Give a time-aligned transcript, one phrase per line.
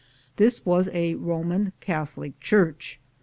[0.37, 2.99] This was a Roman Catholic church.